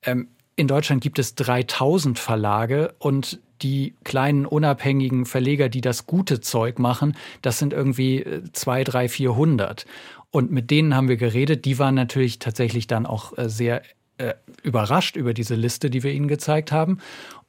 [0.02, 6.40] Ähm, in Deutschland gibt es 3000 Verlage und die kleinen unabhängigen Verleger, die das gute
[6.40, 9.87] Zeug machen, das sind irgendwie äh, zwei, drei, vierhundert.
[10.30, 11.64] Und mit denen haben wir geredet.
[11.64, 13.82] Die waren natürlich tatsächlich dann auch äh, sehr
[14.18, 16.98] äh, überrascht über diese Liste, die wir ihnen gezeigt haben.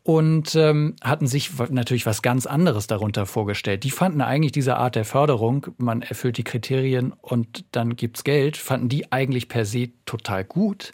[0.07, 3.83] Und ähm, hatten sich natürlich was ganz anderes darunter vorgestellt.
[3.83, 8.55] Die fanden eigentlich diese Art der Förderung, man erfüllt die Kriterien und dann gibt's Geld,
[8.55, 10.93] fanden die eigentlich per se total gut.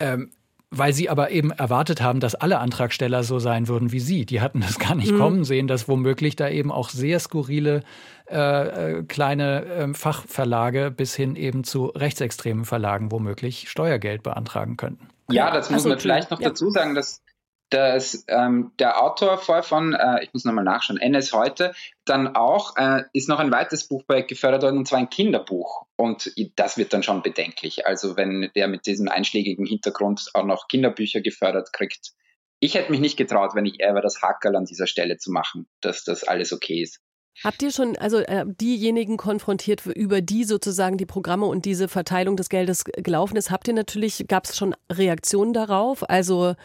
[0.00, 0.30] Ähm,
[0.70, 4.24] weil sie aber eben erwartet haben, dass alle Antragsteller so sein würden wie sie.
[4.24, 5.18] Die hatten das gar nicht mhm.
[5.18, 7.82] kommen sehen, dass womöglich da eben auch sehr skurrile
[8.30, 15.08] äh, äh, kleine äh, Fachverlage bis hin eben zu rechtsextremen Verlagen womöglich Steuergeld beantragen könnten.
[15.30, 16.48] Ja, das muss so, man vielleicht noch ja.
[16.48, 17.22] dazu sagen, dass
[17.70, 22.76] dass ähm, der Autor vorher von, äh, ich muss nochmal nachschauen, NS heute, dann auch
[22.76, 25.86] äh, ist noch ein weiteres Buchprojekt gefördert worden, und zwar ein Kinderbuch.
[25.96, 27.86] Und das wird dann schon bedenklich.
[27.86, 32.12] Also wenn der mit diesem einschlägigen Hintergrund auch noch Kinderbücher gefördert kriegt.
[32.60, 35.30] Ich hätte mich nicht getraut, wenn ich er war, das Hackerl an dieser Stelle zu
[35.30, 37.00] machen, dass das alles okay ist.
[37.44, 42.36] Habt ihr schon also äh, diejenigen konfrontiert, über die sozusagen die Programme und diese Verteilung
[42.36, 43.52] des Geldes gelaufen ist?
[43.52, 46.08] Habt ihr natürlich, gab es schon Reaktionen darauf?
[46.10, 46.56] Also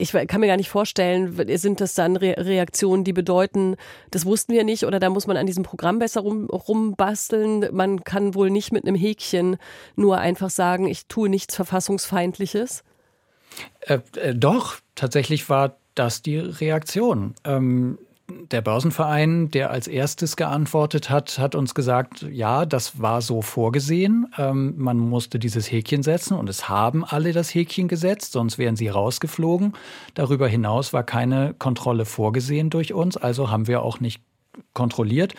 [0.00, 3.76] ich kann mir gar nicht vorstellen, sind das dann Re Reaktionen, die bedeuten,
[4.10, 7.68] das wussten wir nicht oder da muss man an diesem Programm besser rum, rumbasteln.
[7.72, 9.56] Man kann wohl nicht mit einem Häkchen
[9.96, 12.82] nur einfach sagen, ich tue nichts Verfassungsfeindliches.
[13.80, 17.34] Äh, äh, doch, tatsächlich war das die Reaktion.
[17.44, 17.98] Ähm,
[18.50, 24.32] der Börsenverein, der als erstes geantwortet hat, hat uns gesagt, ja, das war so vorgesehen.
[24.38, 28.76] Ähm, man musste dieses Häkchen setzen und es haben alle das Häkchen gesetzt, sonst wären
[28.76, 29.74] sie rausgeflogen.
[30.14, 34.22] Darüber hinaus war keine Kontrolle vorgesehen durch uns, also haben wir auch nicht
[34.74, 35.34] kontrolliert.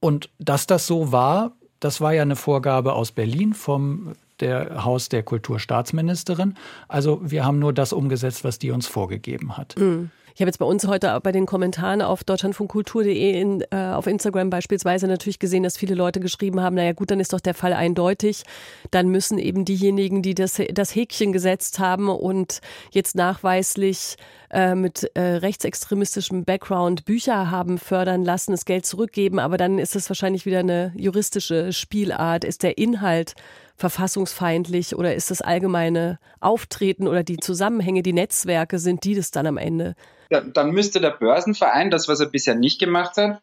[0.00, 5.08] Und dass das so war, das war ja eine Vorgabe aus Berlin vom der Haus
[5.08, 6.54] der Kulturstaatsministerin.
[6.88, 9.76] Also wir haben nur das umgesetzt, was die uns vorgegeben hat.
[9.78, 10.10] Mhm.
[10.36, 14.50] Ich habe jetzt bei uns heute bei den Kommentaren auf deutschlandfunkkultur.de in, äh, auf Instagram
[14.50, 17.72] beispielsweise natürlich gesehen, dass viele Leute geschrieben haben, naja gut, dann ist doch der Fall
[17.72, 18.42] eindeutig.
[18.90, 24.16] Dann müssen eben diejenigen, die das, das Häkchen gesetzt haben und jetzt nachweislich
[24.50, 29.38] äh, mit äh, rechtsextremistischem Background Bücher haben fördern lassen, das Geld zurückgeben.
[29.38, 32.42] Aber dann ist es wahrscheinlich wieder eine juristische Spielart.
[32.42, 33.36] Ist der Inhalt
[33.76, 39.46] verfassungsfeindlich oder ist das allgemeine Auftreten oder die Zusammenhänge, die Netzwerke, sind die das dann
[39.46, 39.94] am Ende?
[40.30, 43.40] Dann müsste der Börsenverein, das, was er bisher nicht gemacht hat,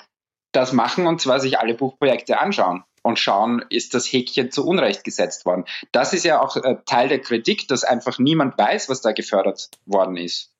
[0.51, 5.03] das machen und zwar sich alle Buchprojekte anschauen und schauen, ist das Häkchen zu Unrecht
[5.03, 5.65] gesetzt worden.
[5.91, 9.69] Das ist ja auch äh, Teil der Kritik, dass einfach niemand weiß, was da gefördert
[9.85, 10.51] worden ist.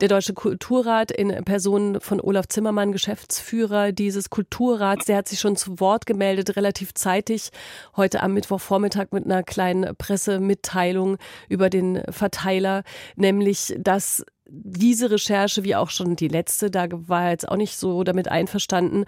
[0.00, 5.56] Der Deutsche Kulturrat in Person von Olaf Zimmermann, Geschäftsführer dieses Kulturrats, der hat sich schon
[5.56, 7.48] zu Wort gemeldet, relativ zeitig,
[7.96, 11.16] heute am Mittwochvormittag mit einer kleinen Pressemitteilung
[11.48, 12.82] über den Verteiler,
[13.16, 18.04] nämlich, dass diese Recherche, wie auch schon die letzte, da war jetzt auch nicht so
[18.04, 19.04] damit einverstanden,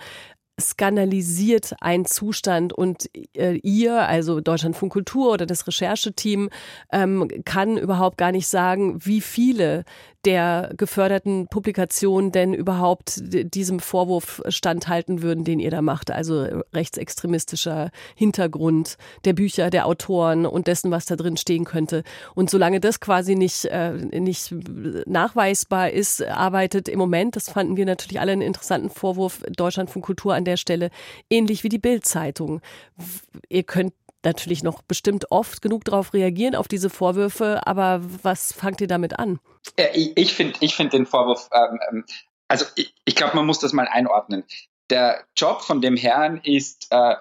[0.61, 6.51] skandalisiert ein Zustand und äh, ihr, also Deutschlandfunk Kultur oder das Rechercheteam,
[6.93, 9.85] ähm, kann überhaupt gar nicht sagen, wie viele
[10.25, 16.11] der geförderten Publikationen denn überhaupt diesem Vorwurf standhalten würden, den ihr da macht.
[16.11, 22.03] Also rechtsextremistischer Hintergrund der Bücher, der Autoren und dessen, was da drin stehen könnte.
[22.35, 24.55] Und solange das quasi nicht, äh, nicht
[25.07, 30.03] nachweisbar ist, arbeitet im Moment, das fanden wir natürlich alle einen interessanten Vorwurf, Deutschland von
[30.03, 30.91] Kultur an der Stelle,
[31.31, 32.61] ähnlich wie die Bild-Zeitung.
[33.49, 33.93] Ihr könnt
[34.25, 39.19] natürlich noch bestimmt oft genug darauf reagieren, auf diese Vorwürfe, aber was fangt ihr damit
[39.19, 39.39] an?
[39.95, 42.05] Ich, finde ich find den Vorwurf, ähm, ähm,
[42.49, 44.45] also ich, ich glaube, man muss das mal einordnen.
[44.91, 47.17] der Job von dem Herrn ist, äh,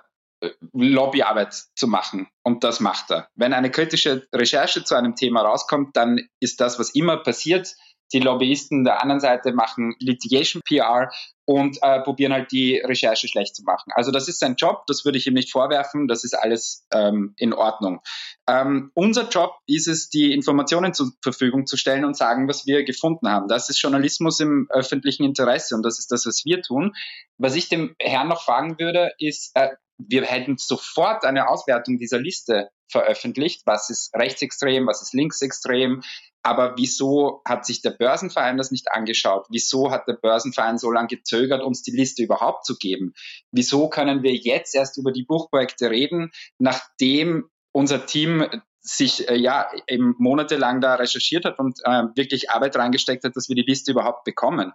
[0.73, 2.27] Lobbyarbeit zu machen.
[2.43, 3.27] Und das macht er.
[3.35, 7.75] Wenn eine kritische Recherche zu einem Thema rauskommt, dann ist das, was immer passiert,
[8.13, 11.11] die Lobbyisten der anderen Seite machen Litigation PR
[11.45, 13.91] und äh, probieren halt die Recherche schlecht zu machen.
[13.95, 17.33] Also das ist sein Job, das würde ich ihm nicht vorwerfen, das ist alles ähm,
[17.37, 18.01] in Ordnung.
[18.49, 22.83] Ähm, unser Job ist es, die Informationen zur Verfügung zu stellen und sagen, was wir
[22.83, 23.47] gefunden haben.
[23.47, 26.93] Das ist Journalismus im öffentlichen Interesse und das ist das, was wir tun.
[27.37, 32.19] Was ich dem Herrn noch fragen würde, ist, äh, wir hätten sofort eine Auswertung dieser
[32.19, 36.03] Liste veröffentlicht, was ist rechtsextrem, was ist linksextrem,
[36.47, 39.47] aber wieso hat sich der Börsenverein das nicht angeschaut?
[39.49, 43.13] Wieso hat der Börsenverein so lange gezögert, uns die Liste überhaupt zu geben?
[43.51, 48.47] Wieso können wir jetzt erst über die Buchprojekte reden, nachdem unser Team
[48.79, 53.49] sich äh, ja eben monatelang da recherchiert hat und äh, wirklich Arbeit reingesteckt hat, dass
[53.49, 54.71] wir die Liste überhaupt bekommen.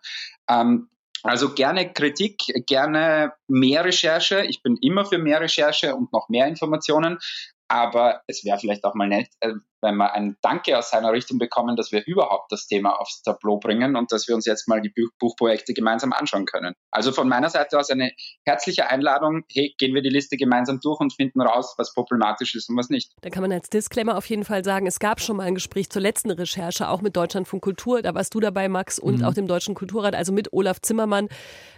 [0.51, 0.91] Ähm,
[1.23, 4.45] also gerne Kritik, gerne mehr Recherche.
[4.45, 7.17] Ich bin immer für mehr Recherche und noch mehr Informationen.
[7.67, 11.38] Aber es wäre vielleicht auch mal nett, äh, wenn wir ein Danke aus seiner Richtung
[11.38, 14.81] bekommen, dass wir überhaupt das Thema aufs Tableau bringen und dass wir uns jetzt mal
[14.81, 16.75] die Buchprojekte gemeinsam anschauen können.
[16.90, 18.12] Also von meiner Seite aus eine
[18.45, 19.45] herzliche Einladung.
[19.51, 22.88] Hey, gehen wir die Liste gemeinsam durch und finden raus, was problematisch ist und was
[22.88, 23.12] nicht.
[23.21, 25.90] Da kann man als Disclaimer auf jeden Fall sagen, es gab schon mal ein Gespräch
[25.90, 28.03] zur letzten Recherche, auch mit Deutschlandfunk Kultur.
[28.03, 29.25] Da warst du dabei, Max, und mhm.
[29.25, 31.29] auch dem Deutschen Kulturrat, also mit Olaf Zimmermann.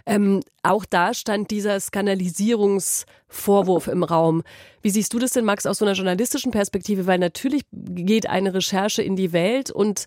[0.05, 4.43] Ähm, auch da stand dieser Skandalisierungsvorwurf im Raum.
[4.81, 7.07] Wie siehst du das denn, Max, aus so einer journalistischen Perspektive?
[7.07, 7.63] Weil natürlich
[7.95, 10.05] geht eine Recherche in die Welt und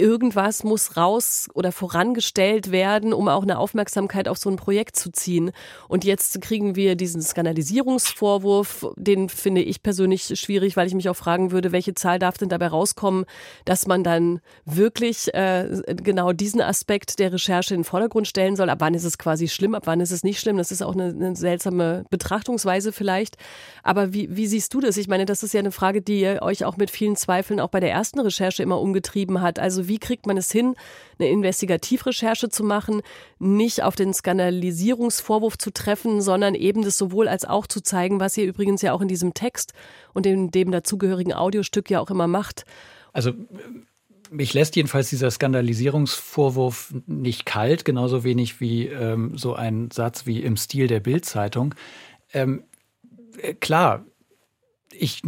[0.00, 5.12] irgendwas muss raus oder vorangestellt werden, um auch eine Aufmerksamkeit auf so ein Projekt zu
[5.12, 5.52] ziehen.
[5.88, 11.16] Und jetzt kriegen wir diesen Skandalisierungsvorwurf, den finde ich persönlich schwierig, weil ich mich auch
[11.16, 13.26] fragen würde, welche Zahl darf denn dabei rauskommen,
[13.64, 18.70] dass man dann wirklich äh, genau diesen Aspekt der Recherche in den Vordergrund stellen soll.
[18.70, 20.56] Ab wann ist es quasi schlimm, ab wann ist es nicht schlimm?
[20.56, 23.36] Das ist auch eine, eine seltsame Betrachtungsweise vielleicht.
[23.82, 24.96] Aber wie, wie siehst du das?
[24.96, 27.80] Ich meine, das ist ja eine Frage, die euch auch mit vielen Zweifeln auch bei
[27.80, 29.58] der ersten Recherche immer umgetrieben hat.
[29.58, 30.74] Also wie kriegt man es hin,
[31.18, 33.02] eine Investigativrecherche zu machen,
[33.38, 38.38] nicht auf den Skandalisierungsvorwurf zu treffen, sondern eben das sowohl als auch zu zeigen, was
[38.38, 39.74] ihr übrigens ja auch in diesem Text
[40.14, 42.64] und in dem dazugehörigen Audiostück ja auch immer macht.
[43.12, 43.32] Also
[44.30, 50.40] mich lässt jedenfalls dieser Skandalisierungsvorwurf nicht kalt, genauso wenig wie ähm, so ein Satz wie
[50.40, 51.74] im Stil der Bildzeitung.
[52.32, 52.62] Ähm,
[53.42, 54.04] äh, klar,
[54.92, 55.22] ich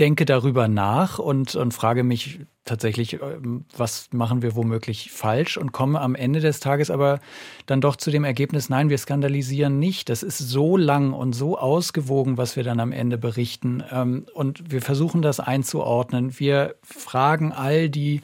[0.00, 5.72] denke darüber nach und, und frage mich tatsächlich, ähm, was machen wir womöglich falsch und
[5.72, 7.20] komme am Ende des Tages aber
[7.66, 10.08] dann doch zu dem Ergebnis, nein, wir skandalisieren nicht.
[10.08, 13.82] Das ist so lang und so ausgewogen, was wir dann am Ende berichten.
[13.90, 16.38] Ähm, und wir versuchen das einzuordnen.
[16.38, 18.22] Wir fragen all die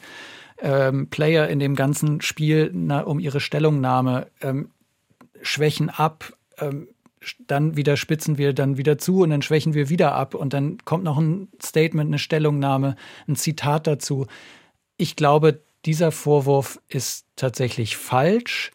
[0.59, 2.71] ähm, Player in dem ganzen Spiel
[3.05, 4.27] um ihre Stellungnahme,
[5.41, 6.33] schwächen ab
[7.47, 10.77] dann wieder spitzen wir dann wieder zu und dann schwächen wir wieder ab und dann
[10.85, 12.95] kommt noch ein Statement, eine Stellungnahme,
[13.27, 14.27] ein Zitat dazu.
[14.97, 18.71] Ich glaube, dieser Vorwurf ist tatsächlich falsch.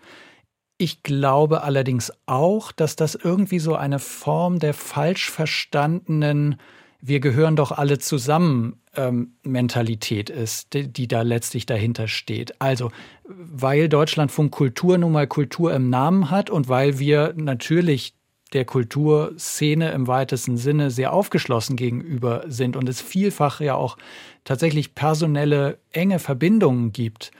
[0.79, 6.57] Ich glaube allerdings auch, dass das irgendwie so eine Form der falsch verstandenen
[7.03, 12.61] wir gehören doch alle zusammen ähm, Mentalität ist, die, die, da letztlich dahinter steht.
[12.61, 12.93] Also,
[13.25, 18.15] weil Deutschlandfunk Kultur nun mal Kultur im Namen hat und weil wir natürlich
[18.53, 23.97] der Kulturszene im weitesten Sinne sehr aufgeschlossen gegenüber sind und es vielfach ja auch
[24.45, 27.33] tatsächlich personelle enge Verbindungen gibt.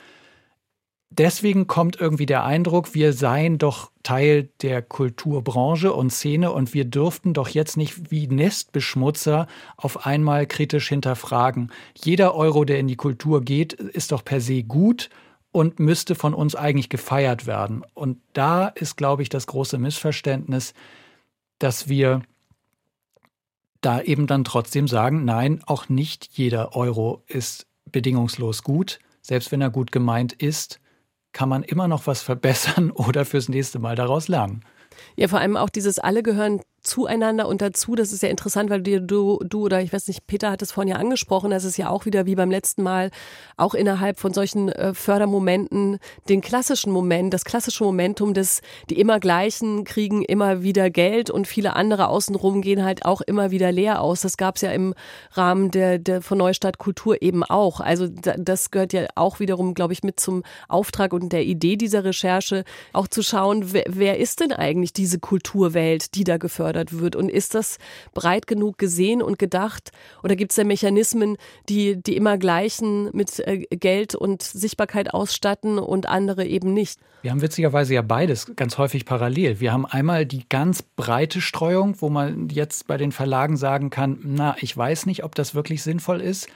[1.11, 6.87] Deswegen kommt irgendwie der Eindruck, wir seien doch Teil der Kulturbranche und Szene und wir
[6.87, 9.47] dürften doch jetzt nicht wie Nestbeschmutzer
[9.77, 11.71] auf einmal kritisch hinterfragen.
[12.03, 15.11] Jeder Euro, der in die Kultur geht, ist doch per se gut
[15.53, 17.85] und müsste von uns eigentlich gefeiert werden.
[17.93, 20.73] Und da ist, glaube ich, das große Missverständnis,
[21.59, 22.23] dass wir
[23.81, 29.01] da eben dann trotzdem sagen, nein, auch nicht jeder Euro ist bedingungslos gut.
[29.21, 30.81] Selbst wenn er gut gemeint ist,
[31.33, 34.65] kann man immer noch was verbessern oder fürs nächste Mal daraus lernen.
[35.17, 37.95] Ja, vor allem auch dieses alle gehören zueinander und dazu.
[37.95, 40.73] Das ist ja interessant, weil du, du, du oder ich weiß nicht, Peter hat es
[40.73, 43.11] vorhin ja angesprochen, dass es ja auch wieder wie beim letzten Mal
[43.57, 49.21] auch innerhalb von solchen äh, Fördermomenten den klassischen Moment, das klassische Momentum des, die immer
[49.21, 54.01] gleichen kriegen immer wieder Geld und viele andere außenrum gehen halt auch immer wieder leer
[54.01, 54.23] aus.
[54.23, 54.95] Das gab es ja im
[55.33, 57.81] Rahmen der, der von Neustadt Kultur eben auch.
[57.81, 62.05] Also das gehört ja auch wiederum, glaube ich, mit zum Auftrag und der Idee dieser
[62.05, 66.99] Recherche, auch zu schauen, wer, wer ist denn eigentlich diese Kulturwelt, die da gefördert gefördert
[66.99, 67.17] wird?
[67.17, 67.79] Und ist das
[68.15, 69.93] breit genug gesehen und gedacht?
[70.23, 71.37] Oder gibt es da Mechanismen,
[71.69, 76.99] die die immer gleichen mit äh, Geld und Sichtbarkeit ausstatten und andere eben nicht?
[77.23, 79.61] Wir haben witzigerweise ja beides ganz häufig parallel.
[79.61, 84.19] Wir haben einmal die ganz breite Streuung, wo man jetzt bei den Verlagen sagen kann,
[84.25, 86.49] na, ich weiß nicht, ob das wirklich sinnvoll ist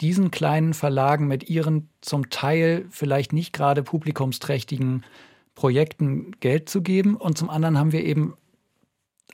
[0.00, 5.04] diesen kleinen Verlagen mit ihren zum Teil vielleicht nicht gerade publikumsträchtigen
[5.56, 7.16] Projekten Geld zu geben.
[7.16, 8.34] Und zum anderen haben wir eben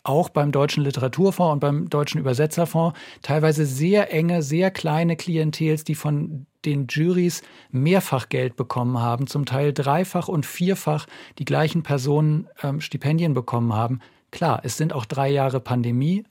[0.05, 5.95] auch beim Deutschen Literaturfonds und beim Deutschen Übersetzerfonds teilweise sehr enge, sehr kleine Klientels, die
[5.95, 11.07] von den Juries mehrfach Geld bekommen haben, zum Teil dreifach und vierfach
[11.39, 14.01] die gleichen Personen ähm, Stipendien bekommen haben.
[14.31, 16.25] Klar, es sind auch drei Jahre Pandemie,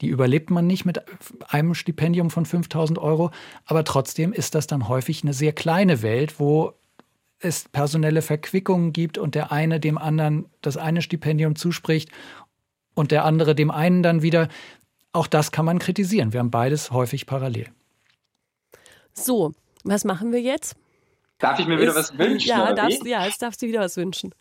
[0.00, 1.00] die überlebt man nicht mit
[1.48, 3.30] einem Stipendium von 5000 Euro,
[3.64, 6.74] aber trotzdem ist das dann häufig eine sehr kleine Welt, wo
[7.40, 12.10] es personelle Verquickungen gibt und der eine dem anderen das eine Stipendium zuspricht
[12.94, 14.48] und der andere dem einen dann wieder.
[15.12, 16.32] Auch das kann man kritisieren.
[16.32, 17.68] Wir haben beides häufig parallel.
[19.12, 19.52] So,
[19.84, 20.76] was machen wir jetzt?
[21.38, 22.48] Darf ich mir wieder ist, was wünschen?
[22.48, 24.34] Ja, darfst, ja, jetzt darfst du wieder was wünschen.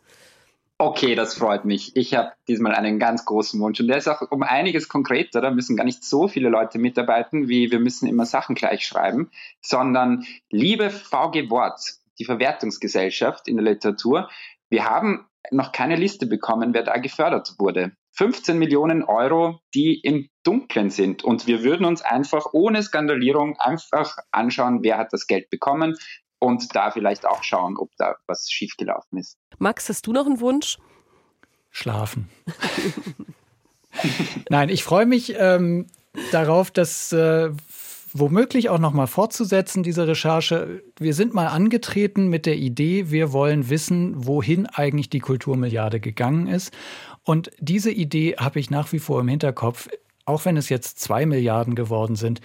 [0.79, 1.95] Okay, das freut mich.
[1.95, 5.39] Ich habe diesmal einen ganz großen Wunsch und der ist auch um einiges konkreter.
[5.39, 9.29] Da müssen gar nicht so viele Leute mitarbeiten, wie wir müssen immer Sachen gleich schreiben,
[9.61, 11.79] sondern liebe VG Wort,
[12.19, 14.29] die Verwertungsgesellschaft in der Literatur,
[14.69, 17.91] wir haben noch keine Liste bekommen, wer da gefördert wurde.
[18.13, 21.23] 15 Millionen Euro, die im Dunklen sind.
[21.23, 25.95] Und wir würden uns einfach ohne Skandalierung einfach anschauen, wer hat das Geld bekommen,
[26.43, 29.37] und da vielleicht auch schauen, ob da was schiefgelaufen ist.
[29.59, 30.77] Max, hast du noch einen Wunsch?
[31.71, 32.29] Schlafen.
[34.49, 35.87] Nein, ich freue mich ähm,
[36.31, 37.49] darauf, dass äh,
[38.13, 40.83] womöglich auch noch mal fortzusetzen, diese Recherche.
[40.99, 46.47] Wir sind mal angetreten mit der Idee, wir wollen wissen, wohin eigentlich die Kulturmilliarde gegangen
[46.47, 46.73] ist.
[47.23, 49.89] Und diese Idee habe ich nach wie vor im Hinterkopf,
[50.25, 52.41] auch wenn es jetzt zwei Milliarden geworden sind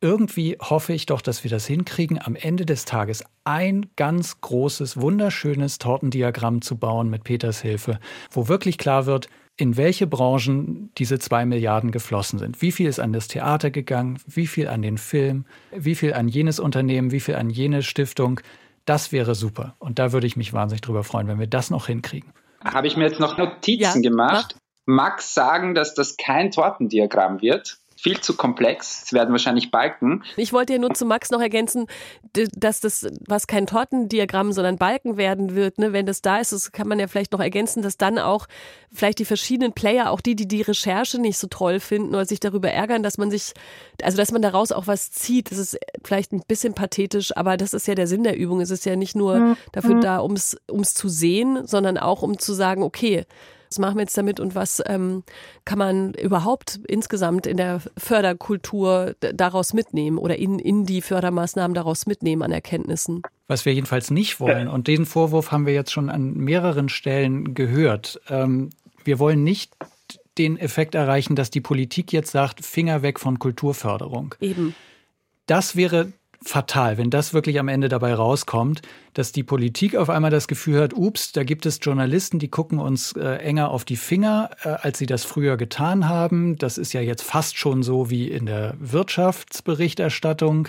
[0.00, 5.00] irgendwie hoffe ich doch, dass wir das hinkriegen, am Ende des Tages ein ganz großes,
[5.00, 7.98] wunderschönes Tortendiagramm zu bauen mit Peters Hilfe,
[8.30, 12.62] wo wirklich klar wird, in welche Branchen diese zwei Milliarden geflossen sind.
[12.62, 16.28] Wie viel ist an das Theater gegangen, wie viel an den Film, wie viel an
[16.28, 18.40] jenes Unternehmen, wie viel an jene Stiftung.
[18.84, 19.74] Das wäre super.
[19.80, 22.32] Und da würde ich mich wahnsinnig drüber freuen, wenn wir das noch hinkriegen.
[22.64, 24.56] Habe ich mir jetzt noch Notizen ja, gemacht.
[24.86, 29.02] Max sagen, dass das kein Tortendiagramm wird viel zu komplex.
[29.06, 30.22] Es werden wahrscheinlich Balken.
[30.36, 31.86] Ich wollte ja nur zu Max noch ergänzen,
[32.32, 35.92] dass das, was kein Tortendiagramm, sondern Balken werden wird, ne?
[35.92, 38.46] wenn das da ist, das kann man ja vielleicht noch ergänzen, dass dann auch
[38.92, 42.38] vielleicht die verschiedenen Player, auch die, die die Recherche nicht so toll finden oder sich
[42.38, 43.52] darüber ärgern, dass man sich,
[44.00, 45.50] also dass man daraus auch was zieht.
[45.50, 48.60] Das ist vielleicht ein bisschen pathetisch, aber das ist ja der Sinn der Übung.
[48.60, 52.52] Es ist ja nicht nur dafür da, ums, ums zu sehen, sondern auch um zu
[52.52, 53.26] sagen, okay,
[53.68, 55.22] was machen wir jetzt damit und was ähm,
[55.64, 62.06] kann man überhaupt insgesamt in der Förderkultur daraus mitnehmen oder in, in die Fördermaßnahmen daraus
[62.06, 63.22] mitnehmen an Erkenntnissen?
[63.46, 67.54] Was wir jedenfalls nicht wollen, und diesen Vorwurf haben wir jetzt schon an mehreren Stellen
[67.54, 68.70] gehört, ähm,
[69.04, 69.72] wir wollen nicht
[70.36, 74.34] den Effekt erreichen, dass die Politik jetzt sagt, Finger weg von Kulturförderung.
[74.40, 74.74] Eben.
[75.46, 76.12] Das wäre
[76.44, 78.82] fatal, wenn das wirklich am Ende dabei rauskommt,
[79.14, 82.78] dass die Politik auf einmal das Gefühl hat, ups, da gibt es Journalisten, die gucken
[82.78, 86.56] uns äh, enger auf die Finger, äh, als sie das früher getan haben.
[86.56, 90.68] Das ist ja jetzt fast schon so wie in der Wirtschaftsberichterstattung.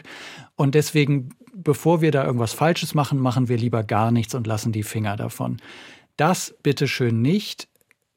[0.56, 4.72] Und deswegen, bevor wir da irgendwas Falsches machen, machen wir lieber gar nichts und lassen
[4.72, 5.58] die Finger davon.
[6.18, 7.68] Das bitteschön nicht.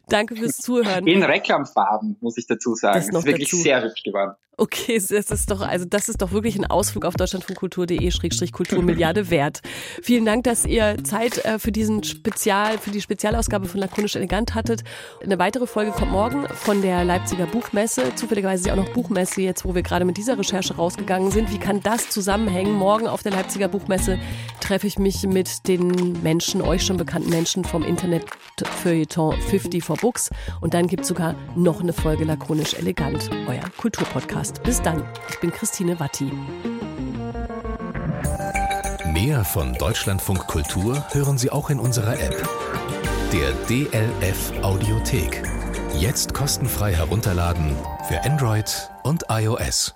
[0.09, 1.09] Danke fürs Zuhören.
[1.09, 2.95] In Reklamfarben, muss ich dazu sagen.
[2.95, 3.63] Das ist, das ist wirklich dazu.
[3.63, 4.37] sehr hübsch geworden.
[4.57, 9.63] Okay, das ist doch, also das ist doch wirklich ein Ausflug auf deutschlandfunkkultur.de-kulturmilliarde wert.
[10.01, 14.55] Vielen Dank, dass ihr Zeit äh, für diesen Spezial, für die Spezialausgabe von Lakonisch Elegant
[14.55, 14.85] hattet.
[15.23, 18.15] Eine weitere Folge kommt morgen von der Leipziger Buchmesse.
[18.15, 21.51] Zufälligerweise ist ja auch noch Buchmesse jetzt, wo wir gerade mit dieser Recherche rausgegangen sind.
[21.51, 22.75] Wie kann das zusammenhängen?
[22.75, 24.21] Morgen auf der Leipziger Buchmesse
[24.65, 28.25] treffe ich mich mit den Menschen, euch schon bekannten Menschen vom Internet
[28.83, 30.31] Feuilleton 50 for Books.
[30.63, 34.63] Und dann gibt es sogar noch eine Folge Lakonisch Elegant, euer Kulturpodcast.
[34.63, 36.33] Bis dann, ich bin Christine Watti.
[39.13, 42.49] Mehr von Deutschlandfunk Kultur hören Sie auch in unserer App.
[43.33, 45.43] Der DLF Audiothek.
[45.99, 47.77] Jetzt kostenfrei herunterladen
[48.09, 49.95] für Android und iOS.